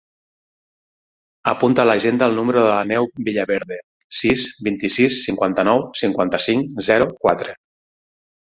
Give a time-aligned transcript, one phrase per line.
[1.51, 3.79] Apunta a l'agenda el número de l'Aneu Villaverde:
[4.21, 7.59] sis, vint-i-sis, cinquanta-nou, cinquanta-cinc, zero, quatre.